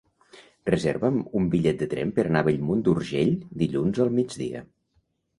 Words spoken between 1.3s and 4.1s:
un bitllet de tren per anar a Bellmunt d'Urgell dilluns